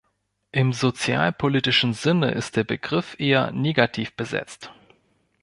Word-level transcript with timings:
Im 0.51 0.73
sozialpolitischen 0.73 1.93
Sinne 1.93 2.31
ist 2.31 2.55
der 2.55 2.63
Begriff 2.63 3.15
eher 3.19 3.51
negativ 3.51 4.13
besetzt. 4.15 4.71